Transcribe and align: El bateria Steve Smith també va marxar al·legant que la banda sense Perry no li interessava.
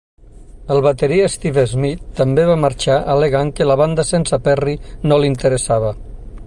El 0.75 0.79
bateria 0.85 1.27
Steve 1.33 1.65
Smith 1.73 2.01
també 2.21 2.47
va 2.51 2.57
marxar 2.63 2.97
al·legant 3.15 3.53
que 3.59 3.69
la 3.73 3.77
banda 3.83 4.09
sense 4.15 4.41
Perry 4.49 4.77
no 5.11 5.21
li 5.25 5.35
interessava. 5.37 5.97